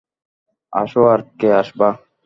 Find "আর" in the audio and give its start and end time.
1.07-1.19